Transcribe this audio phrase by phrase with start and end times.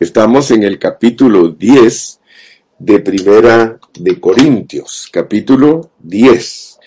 [0.00, 2.20] Estamos en el capítulo 10
[2.78, 6.78] de Primera de Corintios, capítulo 10.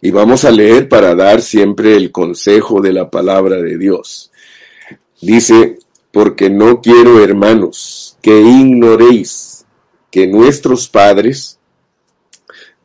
[0.00, 4.30] Y vamos a leer para dar siempre el consejo de la palabra de Dios.
[5.20, 5.80] Dice,
[6.12, 9.66] porque no quiero, hermanos, que ignoréis
[10.12, 11.58] que nuestros padres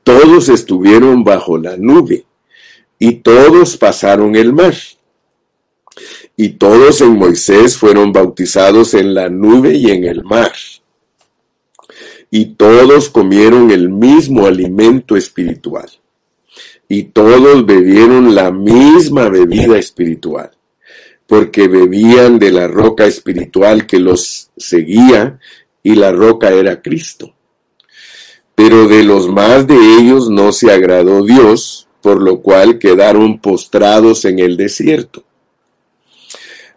[0.04, 2.26] todos estuvieron bajo la nube
[2.98, 4.74] y todos pasaron el mar.
[6.40, 10.54] Y todos en Moisés fueron bautizados en la nube y en el mar.
[12.30, 15.90] Y todos comieron el mismo alimento espiritual.
[16.88, 20.52] Y todos bebieron la misma bebida espiritual,
[21.26, 25.40] porque bebían de la roca espiritual que los seguía,
[25.82, 27.34] y la roca era Cristo.
[28.54, 34.24] Pero de los más de ellos no se agradó Dios, por lo cual quedaron postrados
[34.26, 35.27] en el desierto.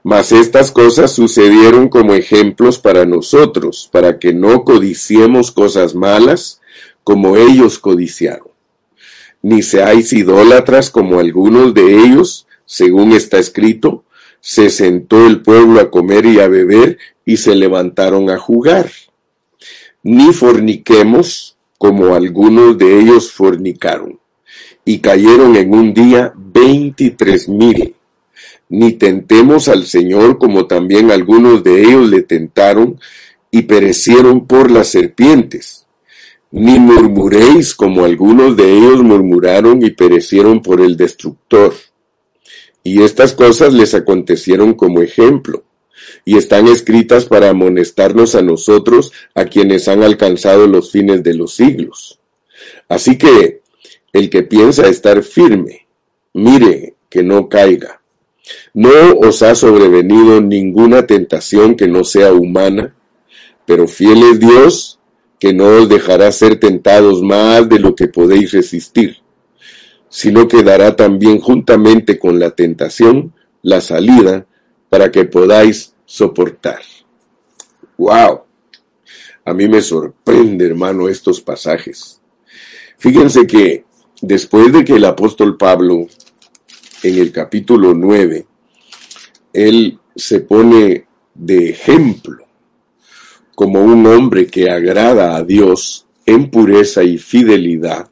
[0.02, 6.60] Mas estas cosas sucedieron como ejemplos para nosotros, para que no codiciemos cosas malas
[7.04, 8.48] como ellos codiciaron.
[9.42, 14.04] Ni seáis idólatras como algunos de ellos, según está escrito,
[14.40, 18.90] se sentó el pueblo a comer y a beber y se levantaron a jugar.
[20.02, 24.18] Ni forniquemos como algunos de ellos fornicaron
[24.85, 27.95] y cayeron en un día veintitrés mil.
[28.71, 33.01] Ni tentemos al Señor como también algunos de ellos le tentaron
[33.51, 35.87] y perecieron por las serpientes.
[36.52, 41.74] Ni murmuréis como algunos de ellos murmuraron y perecieron por el destructor.
[42.85, 45.65] Y estas cosas les acontecieron como ejemplo,
[46.24, 51.54] y están escritas para amonestarnos a nosotros, a quienes han alcanzado los fines de los
[51.54, 52.21] siglos.
[52.88, 53.63] Así que
[54.13, 55.87] el que piensa estar firme,
[56.32, 57.99] mire que no caiga.
[58.74, 62.95] No os ha sobrevenido ninguna tentación que no sea humana,
[63.66, 65.00] pero fiel es Dios
[65.38, 69.16] que no os dejará ser tentados más de lo que podéis resistir,
[70.09, 73.32] sino que dará también juntamente con la tentación
[73.62, 74.47] la salida
[74.88, 76.81] para que podáis soportar.
[77.97, 78.43] ¡Wow!
[79.44, 82.20] A mí me sorprende, hermano, estos pasajes.
[82.98, 83.84] Fíjense que
[84.20, 86.06] después de que el apóstol Pablo,
[87.03, 88.47] en el capítulo 9,
[89.53, 92.47] él se pone de ejemplo
[93.55, 98.09] como un hombre que agrada a Dios en pureza y fidelidad,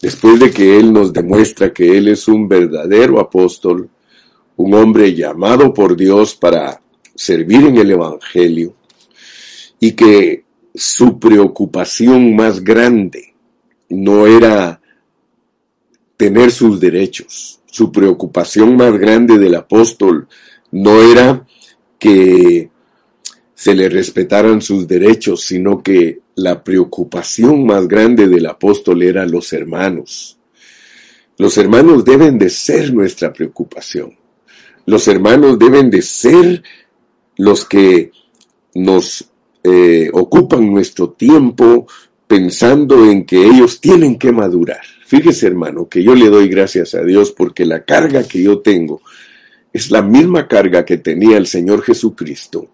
[0.00, 3.90] después de que Él nos demuestra que Él es un verdadero apóstol,
[4.56, 6.80] un hombre llamado por Dios para
[7.14, 8.74] servir en el Evangelio,
[9.80, 10.44] y que
[10.74, 13.34] su preocupación más grande
[13.88, 14.80] no era
[16.16, 17.59] tener sus derechos.
[17.70, 20.28] Su preocupación más grande del apóstol
[20.72, 21.46] no era
[21.98, 22.70] que
[23.54, 29.52] se le respetaran sus derechos, sino que la preocupación más grande del apóstol era los
[29.52, 30.38] hermanos.
[31.36, 34.16] Los hermanos deben de ser nuestra preocupación.
[34.86, 36.62] Los hermanos deben de ser
[37.36, 38.10] los que
[38.74, 39.30] nos
[39.62, 41.86] eh, ocupan nuestro tiempo
[42.26, 44.80] pensando en que ellos tienen que madurar.
[45.10, 49.02] Fíjese, hermano, que yo le doy gracias a Dios porque la carga que yo tengo
[49.72, 52.68] es la misma carga que tenía el Señor Jesucristo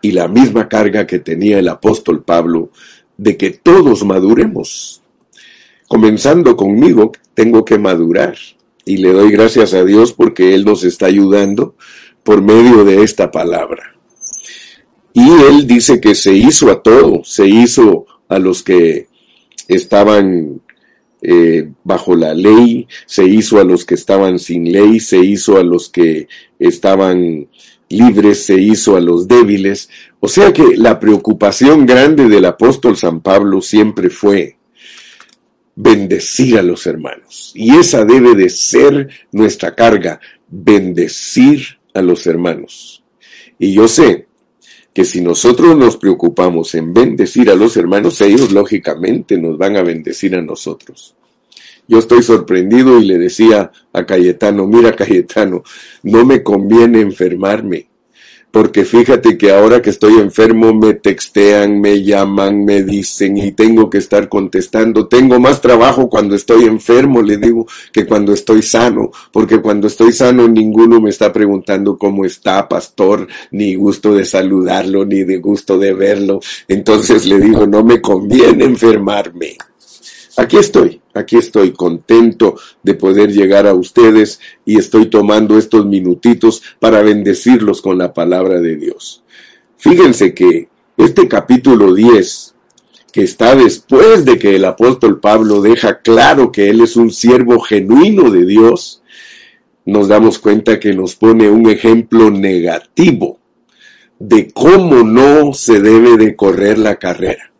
[0.00, 2.70] y la misma carga que tenía el apóstol Pablo
[3.16, 5.02] de que todos maduremos.
[5.88, 8.36] Comenzando conmigo, tengo que madurar
[8.84, 11.74] y le doy gracias a Dios porque Él nos está ayudando
[12.22, 13.96] por medio de esta palabra.
[15.12, 19.08] Y Él dice que se hizo a todos, se hizo a los que
[19.66, 20.61] estaban
[21.22, 25.62] eh, bajo la ley, se hizo a los que estaban sin ley, se hizo a
[25.62, 26.26] los que
[26.58, 27.48] estaban
[27.88, 29.88] libres, se hizo a los débiles.
[30.18, 34.56] O sea que la preocupación grande del apóstol San Pablo siempre fue
[35.76, 37.52] bendecir a los hermanos.
[37.54, 43.04] Y esa debe de ser nuestra carga, bendecir a los hermanos.
[43.58, 44.26] Y yo sé
[44.92, 49.82] que si nosotros nos preocupamos en bendecir a los hermanos, ellos lógicamente nos van a
[49.82, 51.14] bendecir a nosotros.
[51.88, 55.62] Yo estoy sorprendido y le decía a Cayetano, mira Cayetano,
[56.02, 57.88] no me conviene enfermarme
[58.52, 63.88] porque fíjate que ahora que estoy enfermo me textean, me llaman, me dicen y tengo
[63.88, 65.08] que estar contestando.
[65.08, 70.12] Tengo más trabajo cuando estoy enfermo, le digo, que cuando estoy sano, porque cuando estoy
[70.12, 75.78] sano ninguno me está preguntando cómo está, pastor, ni gusto de saludarlo, ni de gusto
[75.78, 76.40] de verlo.
[76.68, 79.56] Entonces le digo, no me conviene enfermarme.
[80.36, 86.62] Aquí estoy, aquí estoy contento de poder llegar a ustedes y estoy tomando estos minutitos
[86.78, 89.22] para bendecirlos con la palabra de Dios.
[89.76, 92.54] Fíjense que este capítulo 10,
[93.12, 97.60] que está después de que el apóstol Pablo deja claro que él es un siervo
[97.60, 99.02] genuino de Dios,
[99.84, 103.40] nos damos cuenta que nos pone un ejemplo negativo
[104.18, 107.51] de cómo no se debe de correr la carrera.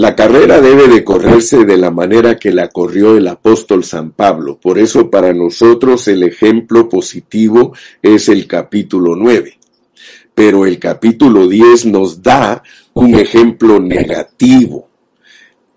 [0.00, 4.58] La carrera debe de correrse de la manera que la corrió el apóstol San Pablo.
[4.58, 9.58] Por eso para nosotros el ejemplo positivo es el capítulo 9.
[10.34, 12.62] Pero el capítulo 10 nos da
[12.94, 14.88] un ejemplo negativo.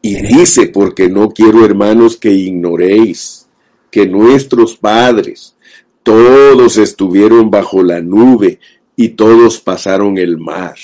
[0.01, 3.47] Y dice, porque no quiero hermanos que ignoréis
[3.91, 5.57] que nuestros padres
[6.01, 8.61] todos estuvieron bajo la nube
[8.95, 10.75] y todos pasaron el mar.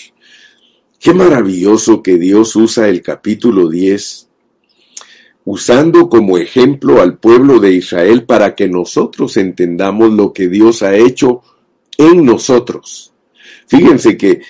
[1.00, 4.28] Qué maravilloso que Dios usa el capítulo 10
[5.46, 10.96] usando como ejemplo al pueblo de Israel para que nosotros entendamos lo que Dios ha
[10.96, 11.42] hecho
[11.98, 13.14] en nosotros.
[13.68, 14.42] Fíjense que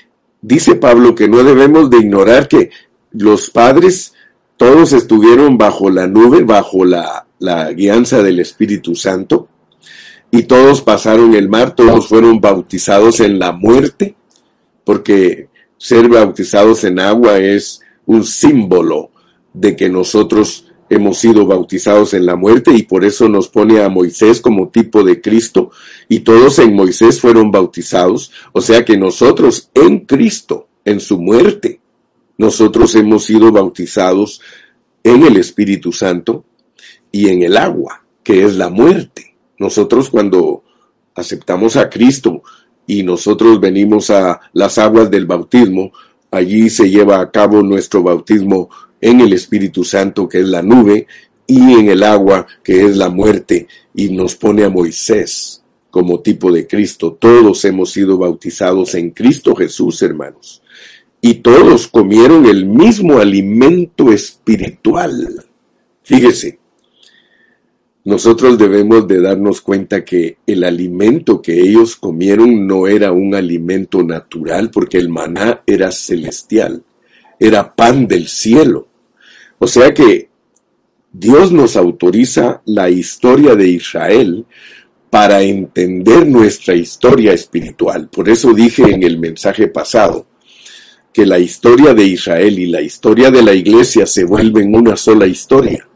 [0.42, 2.72] dice Pablo que no debemos de ignorar que
[3.12, 4.14] los padres
[4.58, 9.48] todos estuvieron bajo la nube, bajo la, la guianza del Espíritu Santo,
[10.32, 14.16] y todos pasaron el mar, todos fueron bautizados en la muerte,
[14.84, 15.49] porque
[15.80, 19.12] ser bautizados en agua es un símbolo
[19.54, 23.90] de que nosotros hemos sido bautizados en la muerte y por eso nos pone a
[23.90, 25.72] Moisés como tipo de Cristo
[26.10, 31.80] y todos en Moisés fueron bautizados, o sea que nosotros en Cristo, en su muerte,
[32.38, 34.42] nosotros hemos sido bautizados
[35.04, 36.44] en el Espíritu Santo
[37.12, 39.36] y en el agua, que es la muerte.
[39.58, 40.64] Nosotros cuando
[41.16, 42.44] aceptamos a Cristo
[42.90, 45.92] y nosotros venimos a las aguas del bautismo,
[46.32, 48.68] allí se lleva a cabo nuestro bautismo
[49.00, 51.06] en el Espíritu Santo, que es la nube,
[51.46, 56.52] y en el agua, que es la muerte, y nos pone a Moisés como tipo
[56.52, 57.16] de Cristo.
[57.20, 60.64] Todos hemos sido bautizados en Cristo Jesús, hermanos.
[61.22, 65.46] Y todos comieron el mismo alimento espiritual.
[66.02, 66.59] Fíjese,
[68.06, 74.04] nosotros debemos de darnos cuenta que el alimento que ellos comieron no era un alimento
[74.04, 76.84] natural, porque el maná era celestial,
[77.40, 78.88] era pan del cielo.
[79.60, 80.30] O sea que
[81.12, 84.46] Dios nos autoriza la historia de Israel
[85.10, 88.08] para entender nuestra historia espiritual.
[88.08, 90.26] Por eso dije en el mensaje pasado
[91.12, 95.28] que la historia de Israel y la historia de la iglesia se vuelven una sola
[95.28, 95.89] historia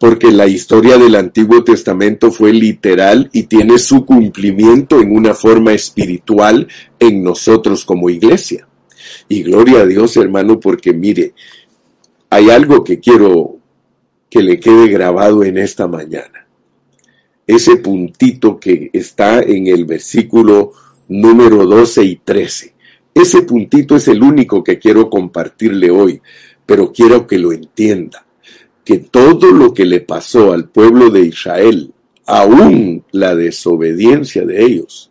[0.00, 5.74] porque la historia del Antiguo Testamento fue literal y tiene su cumplimiento en una forma
[5.74, 6.68] espiritual
[6.98, 8.66] en nosotros como iglesia.
[9.28, 11.34] Y gloria a Dios, hermano, porque mire,
[12.30, 13.58] hay algo que quiero
[14.30, 16.48] que le quede grabado en esta mañana.
[17.46, 20.72] Ese puntito que está en el versículo
[21.08, 22.74] número 12 y 13.
[23.12, 26.22] Ese puntito es el único que quiero compartirle hoy,
[26.64, 28.24] pero quiero que lo entienda
[28.84, 31.92] que todo lo que le pasó al pueblo de Israel,
[32.26, 35.10] aún la desobediencia de ellos,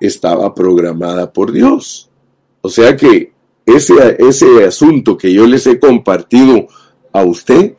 [0.00, 2.10] estaba programada por Dios.
[2.60, 3.32] O sea que
[3.66, 6.68] ese, ese asunto que yo les he compartido
[7.12, 7.74] a usted,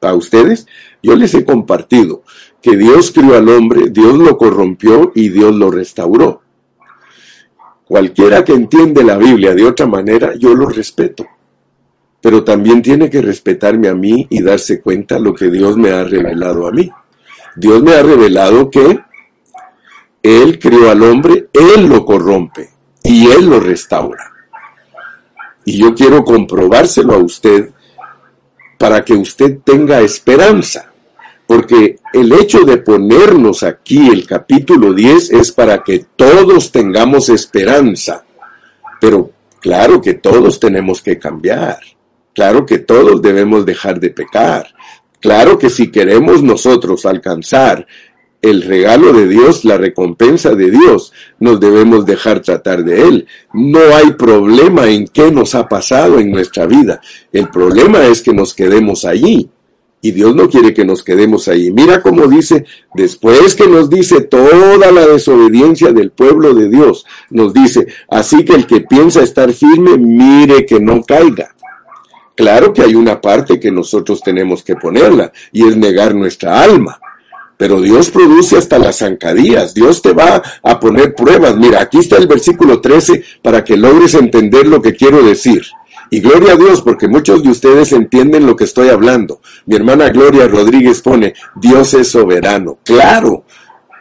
[0.00, 0.66] a ustedes,
[1.02, 2.22] yo les he compartido
[2.62, 6.42] que Dios crió al hombre, Dios lo corrompió y Dios lo restauró.
[7.84, 11.26] Cualquiera que entiende la Biblia de otra manera, yo lo respeto
[12.26, 16.02] pero también tiene que respetarme a mí y darse cuenta lo que Dios me ha
[16.02, 16.90] revelado a mí.
[17.54, 18.98] Dios me ha revelado que
[20.24, 22.68] Él crió al hombre, Él lo corrompe
[23.04, 24.32] y Él lo restaura.
[25.64, 27.70] Y yo quiero comprobárselo a usted
[28.76, 30.90] para que usted tenga esperanza.
[31.46, 38.24] Porque el hecho de ponernos aquí el capítulo 10 es para que todos tengamos esperanza.
[39.00, 39.30] Pero
[39.60, 41.78] claro que todos tenemos que cambiar.
[42.36, 44.66] Claro que todos debemos dejar de pecar.
[45.20, 47.86] Claro que si queremos nosotros alcanzar
[48.42, 53.26] el regalo de Dios, la recompensa de Dios, nos debemos dejar tratar de Él.
[53.54, 57.00] No hay problema en qué nos ha pasado en nuestra vida.
[57.32, 59.48] El problema es que nos quedemos allí.
[60.02, 61.72] Y Dios no quiere que nos quedemos allí.
[61.72, 67.54] Mira cómo dice, después que nos dice toda la desobediencia del pueblo de Dios, nos
[67.54, 71.55] dice, así que el que piensa estar firme, mire que no caiga.
[72.36, 77.00] Claro que hay una parte que nosotros tenemos que ponerla y es negar nuestra alma.
[77.56, 79.72] Pero Dios produce hasta las zancadillas.
[79.72, 81.56] Dios te va a poner pruebas.
[81.56, 85.62] Mira, aquí está el versículo 13 para que logres entender lo que quiero decir.
[86.10, 89.40] Y gloria a Dios, porque muchos de ustedes entienden lo que estoy hablando.
[89.64, 92.78] Mi hermana Gloria Rodríguez pone, Dios es soberano.
[92.84, 93.45] Claro,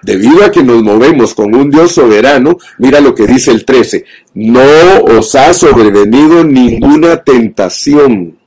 [0.06, 4.06] debido a que nos movemos con un Dios soberano, mira lo que dice el 13,
[4.36, 4.62] no
[5.18, 8.38] os ha sobrevenido ninguna tentación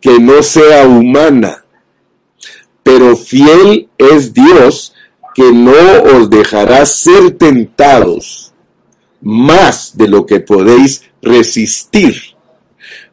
[0.00, 1.64] que no sea humana,
[2.82, 4.92] pero fiel es Dios
[5.34, 8.52] que no os dejará ser tentados
[9.20, 12.16] más de lo que podéis resistir,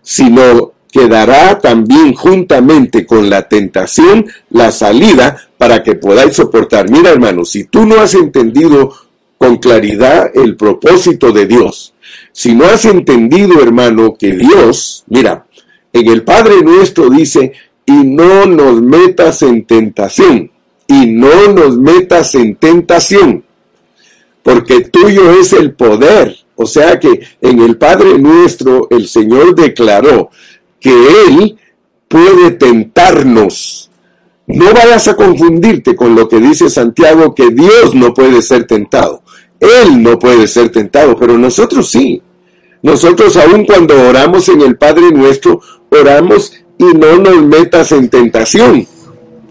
[0.01, 6.91] sino que dará también juntamente con la tentación la salida para que podáis soportar.
[6.91, 8.93] Mira hermano, si tú no has entendido
[9.39, 11.95] con claridad el propósito de Dios,
[12.31, 15.47] si no has entendido hermano que Dios, mira,
[15.91, 17.53] en el Padre nuestro dice,
[17.87, 20.51] y no nos metas en tentación,
[20.87, 23.43] y no nos metas en tentación,
[24.43, 26.37] porque tuyo es el poder.
[26.55, 30.29] O sea que en el Padre nuestro el Señor declaró
[30.83, 31.57] que Él
[32.09, 33.89] puede tentarnos.
[34.45, 39.23] No vayas a confundirte con lo que dice Santiago, que Dios no puede ser tentado.
[39.59, 42.21] Él no puede ser tentado, pero nosotros sí.
[42.81, 48.85] Nosotros aun cuando oramos en el Padre nuestro, oramos y no nos metas en tentación.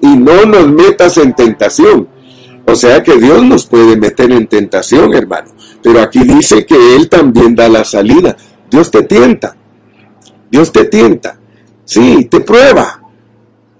[0.02, 2.06] Y no nos metas en tentación.
[2.66, 5.50] O sea que Dios nos puede meter en tentación, hermano.
[5.82, 8.36] Pero aquí dice que Él también da la salida.
[8.70, 9.56] Dios te tienta.
[10.52, 11.38] Dios te tienta.
[11.86, 13.00] Sí, te prueba.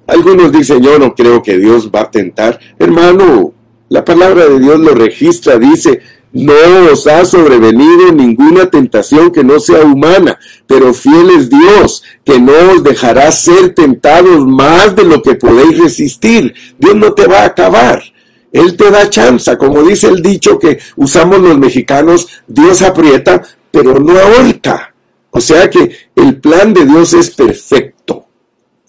[0.07, 2.59] Algunos dicen, yo no creo que Dios va a tentar.
[2.79, 3.53] Hermano,
[3.91, 6.01] la palabra de Dios lo registra, dice,
[6.33, 6.55] no
[6.91, 12.55] os ha sobrevenido ninguna tentación que no sea humana, pero fiel es Dios, que no
[12.75, 16.55] os dejará ser tentados más de lo que podéis resistir.
[16.79, 18.03] Dios no te va a acabar.
[18.51, 24.01] Él te da chanza, como dice el dicho que usamos los mexicanos, Dios aprieta, pero
[24.01, 24.92] no ahorca.
[25.33, 28.27] O sea que el plan de Dios es perfecto.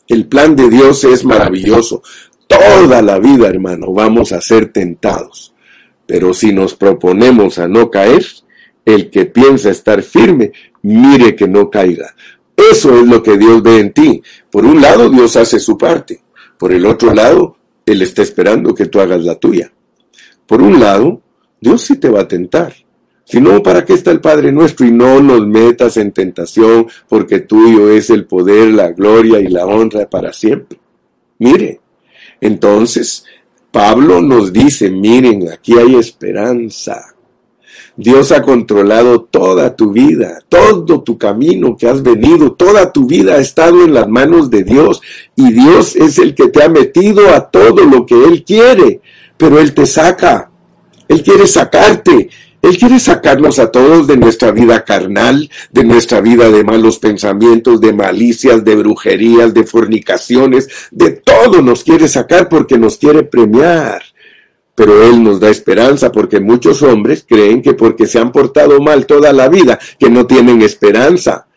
[0.08, 2.04] El plan de Dios es maravilloso.
[2.48, 5.54] Toda la vida, hermano, vamos a ser tentados.
[6.06, 8.26] Pero si nos proponemos a no caer,
[8.84, 12.14] el que piensa estar firme, mire que no caiga.
[12.58, 14.22] Eso es lo que Dios ve en ti.
[14.52, 16.24] Por un lado, Dios hace su parte.
[16.58, 19.72] Por el otro lado, Él está esperando que tú hagas la tuya.
[20.46, 21.22] Por un lado,
[21.62, 22.74] Dios sí te va a tentar.
[23.26, 24.86] Si no, ¿para qué está el Padre nuestro?
[24.86, 29.66] Y no nos metas en tentación, porque tuyo es el poder, la gloria y la
[29.66, 30.80] honra para siempre.
[31.40, 31.80] Mire,
[32.42, 33.26] entonces
[33.72, 37.14] Pablo nos dice, miren, aquí hay esperanza.
[37.96, 43.36] Dios ha controlado toda tu vida, todo tu camino que has venido, toda tu vida
[43.36, 45.02] ha estado en las manos de Dios
[45.36, 49.02] y Dios es el que te ha metido a todo lo que Él quiere,
[49.38, 50.50] pero Él te saca,
[51.08, 52.30] Él quiere sacarte
[52.64, 57.82] él quiere sacarnos a todos de nuestra vida carnal, de nuestra vida de malos pensamientos,
[57.82, 64.02] de malicias, de brujerías, de fornicaciones, de todo nos quiere sacar porque nos quiere premiar.
[64.76, 69.06] Pero Él nos da esperanza porque muchos hombres creen que porque se han portado mal
[69.06, 71.48] toda la vida, que no tienen esperanza.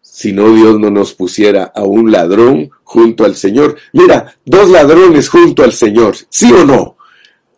[0.00, 3.74] Si no Dios no nos pusiera a un ladrón junto al Señor.
[3.92, 6.96] Mira, dos ladrones junto al Señor, ¿sí o no?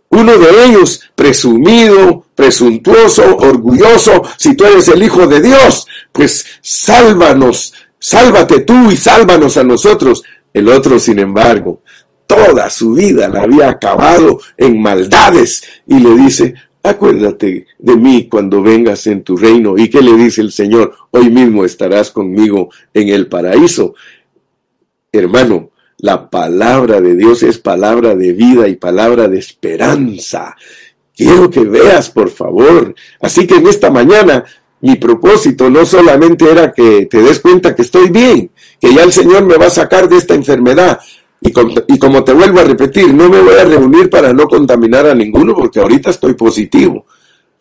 [0.08, 7.74] Uno de ellos, presumido, presuntuoso, orgulloso, si tú eres el Hijo de Dios, pues sálvanos,
[7.98, 10.22] sálvate tú y sálvanos a nosotros.
[10.54, 11.82] El otro, sin embargo,
[12.28, 18.62] toda su vida la había acabado en maldades y le dice, acuérdate de mí cuando
[18.62, 19.76] vengas en tu reino.
[19.76, 20.94] ¿Y qué le dice el Señor?
[21.10, 23.96] Hoy mismo estarás conmigo en el paraíso.
[25.10, 30.54] Hermano, la palabra de Dios es palabra de vida y palabra de esperanza.
[31.18, 32.94] Quiero que veas, por favor.
[33.20, 34.44] Así que en esta mañana
[34.82, 39.12] mi propósito no solamente era que te des cuenta que estoy bien, que ya el
[39.12, 41.00] Señor me va a sacar de esta enfermedad.
[41.40, 45.14] Y, como te vuelvo a repetir, no me voy a reunir para no contaminar a
[45.14, 47.04] ninguno porque ahorita estoy positivo.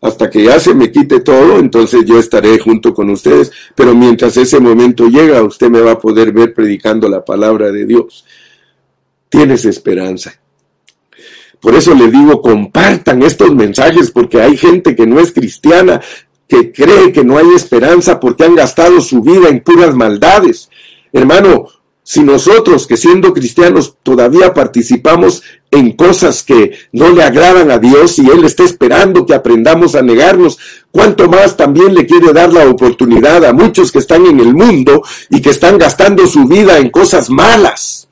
[0.01, 3.51] Hasta que ya se me quite todo, entonces yo estaré junto con ustedes.
[3.73, 7.87] Pero mientras ese momento llega, usted me va a poder ver predicando la palabra de
[7.87, 8.23] Dios.
[9.29, 10.39] Tienes esperanza.
[11.59, 16.01] Por eso le digo, compartan estos mensajes porque hay gente que no es cristiana,
[16.47, 20.69] que cree que no hay esperanza porque han gastado su vida en puras maldades.
[21.11, 21.67] Hermano,
[22.03, 28.17] si nosotros que siendo cristianos todavía participamos en cosas que no le agradan a Dios
[28.19, 30.57] y Él está esperando que aprendamos a negarnos,
[30.89, 35.03] cuánto más también le quiere dar la oportunidad a muchos que están en el mundo
[35.29, 38.06] y que están gastando su vida en cosas malas.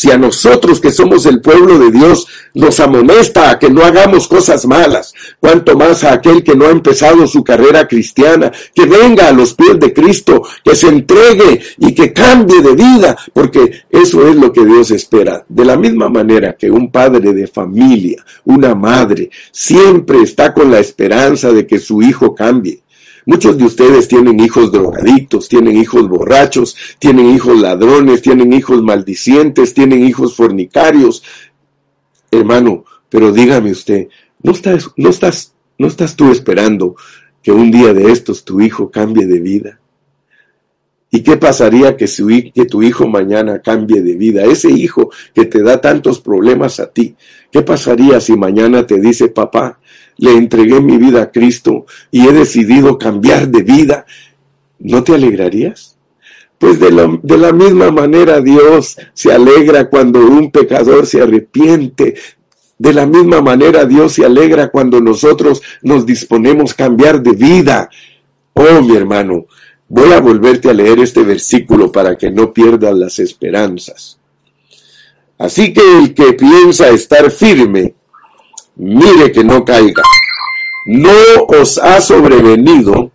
[0.00, 4.28] Si a nosotros que somos el pueblo de Dios nos amonesta a que no hagamos
[4.28, 9.28] cosas malas, cuanto más a aquel que no ha empezado su carrera cristiana, que venga
[9.28, 14.26] a los pies de Cristo, que se entregue y que cambie de vida, porque eso
[14.26, 15.44] es lo que Dios espera.
[15.46, 20.80] De la misma manera que un padre de familia, una madre, siempre está con la
[20.80, 22.80] esperanza de que su hijo cambie.
[23.30, 29.72] Muchos de ustedes tienen hijos drogadictos, tienen hijos borrachos, tienen hijos ladrones, tienen hijos maldicientes,
[29.72, 31.22] tienen hijos fornicarios.
[32.28, 34.08] Hermano, pero dígame usted,
[34.42, 36.96] ¿no estás, no estás, no estás tú esperando
[37.40, 39.80] que un día de estos tu hijo cambie de vida?
[41.08, 42.06] ¿Y qué pasaría que,
[42.52, 44.42] que tu hijo mañana cambie de vida?
[44.42, 47.14] Ese hijo que te da tantos problemas a ti,
[47.52, 49.79] ¿qué pasaría si mañana te dice, papá,
[50.20, 54.06] le entregué mi vida a Cristo y he decidido cambiar de vida?
[54.78, 55.96] ¿No te alegrarías?
[56.58, 62.14] Pues de la, misma manera Dios se alegra cuando un pecador se arrepiente,
[62.78, 67.88] de la misma manera Dios se alegra cuando nosotros nos disponemos a cambiar de vida.
[68.52, 69.46] Oh, mi hermano,
[69.92, 74.20] Voy a volverte a leer este versículo para que no pierdas las esperanzas.
[75.36, 77.94] Así que el que piensa estar firme,
[78.80, 80.02] mire que no caiga.
[80.86, 81.10] No
[81.48, 83.12] os ha sobrevenido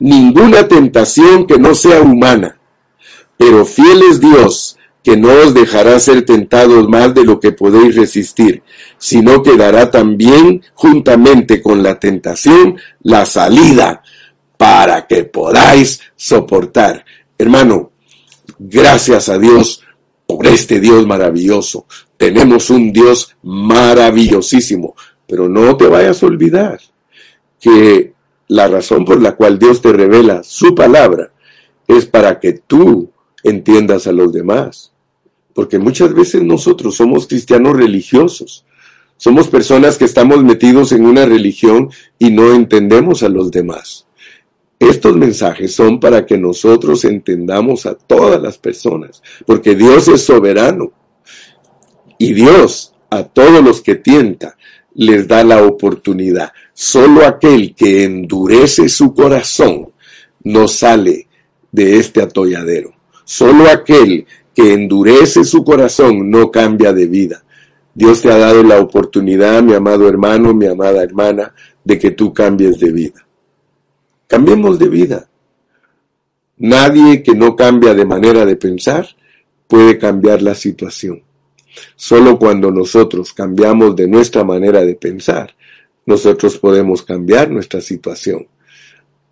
[0.00, 2.58] ninguna tentación que no sea humana,
[3.36, 7.94] pero fiel es Dios, que no os dejará ser tentados más de lo que podéis
[7.94, 8.62] resistir,
[8.98, 14.02] sino que dará también juntamente con la tentación la salida
[14.56, 17.04] para que podáis soportar.
[17.38, 17.92] Hermano,
[18.58, 19.82] gracias a Dios
[20.36, 21.86] por este Dios maravilloso.
[22.16, 24.94] Tenemos un Dios maravillosísimo,
[25.26, 26.80] pero no te vayas a olvidar
[27.58, 28.14] que
[28.48, 31.32] la razón por la cual Dios te revela su palabra
[31.86, 33.10] es para que tú
[33.42, 34.92] entiendas a los demás.
[35.54, 38.64] Porque muchas veces nosotros somos cristianos religiosos.
[39.16, 44.06] Somos personas que estamos metidos en una religión y no entendemos a los demás.
[44.80, 50.90] Estos mensajes son para que nosotros entendamos a todas las personas, porque Dios es soberano.
[52.16, 54.56] Y Dios a todos los que tienta
[54.94, 56.52] les da la oportunidad.
[56.72, 59.92] Solo aquel que endurece su corazón
[60.44, 61.28] no sale
[61.70, 62.94] de este atolladero.
[63.24, 67.44] Solo aquel que endurece su corazón no cambia de vida.
[67.94, 72.32] Dios te ha dado la oportunidad, mi amado hermano, mi amada hermana, de que tú
[72.32, 73.26] cambies de vida.
[74.30, 75.28] Cambiemos de vida.
[76.56, 79.08] Nadie que no cambia de manera de pensar
[79.66, 81.24] puede cambiar la situación.
[81.96, 85.56] Solo cuando nosotros cambiamos de nuestra manera de pensar,
[86.06, 88.46] nosotros podemos cambiar nuestra situación.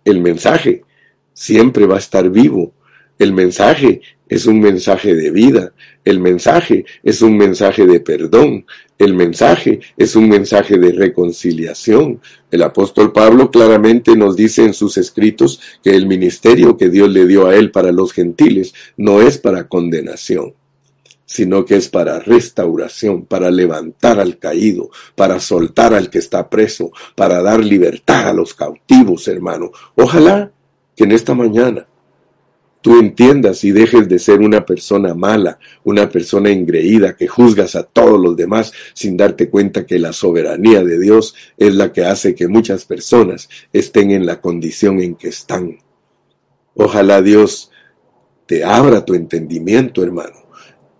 [0.03, 0.83] El mensaje
[1.31, 2.73] siempre va a estar vivo.
[3.17, 5.73] El mensaje es un mensaje de vida.
[6.05, 8.65] El mensaje es un mensaje de perdón.
[8.99, 12.21] El mensaje es un mensaje de reconciliación.
[12.51, 17.25] El apóstol Pablo claramente nos dice en sus escritos que el ministerio que Dios le
[17.25, 20.53] dio a él para los gentiles no es para condenación,
[21.25, 26.91] sino que es para restauración, para levantar al caído, para soltar al que está preso,
[27.15, 29.71] para dar libertad a los cautivos, hermano.
[29.95, 30.51] Ojalá
[30.95, 31.88] que en esta mañana
[32.81, 37.83] tú entiendas y dejes de ser una persona mala, una persona engreída que juzgas a
[37.83, 42.35] todos los demás sin darte cuenta que la soberanía de Dios es la que hace
[42.35, 45.77] que muchas personas estén en la condición en que están.
[46.73, 47.71] Ojalá Dios
[48.45, 50.37] te abra tu entendimiento, hermano,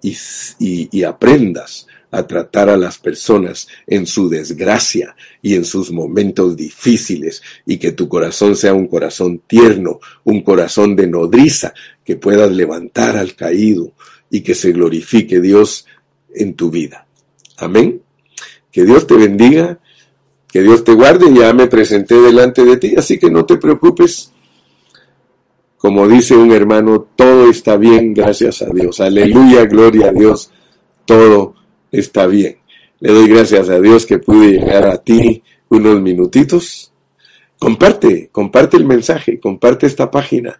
[0.01, 0.15] y,
[0.59, 7.41] y, aprendas a tratar a las personas en su desgracia y en sus momentos difíciles
[7.65, 13.17] y que tu corazón sea un corazón tierno, un corazón de nodriza, que puedas levantar
[13.17, 13.91] al caído
[14.31, 15.85] y que se glorifique Dios
[16.33, 17.05] en tu vida.
[17.57, 18.01] Amén.
[18.71, 19.79] Que Dios te bendiga,
[20.47, 21.31] que Dios te guarde.
[21.33, 24.31] Ya me presenté delante de ti, así que no te preocupes.
[25.77, 28.99] Como dice un hermano, todo está bien, gracias a Dios.
[28.99, 30.51] Aleluya, gloria a Dios.
[31.05, 31.55] Todo
[31.91, 32.57] está bien.
[32.99, 36.91] Le doy gracias a Dios que pude llegar a ti unos minutitos.
[37.57, 40.59] Comparte, comparte el mensaje, comparte esta página